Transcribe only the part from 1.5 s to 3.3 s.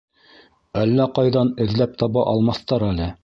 эҙләп таба алмаҫтар әле.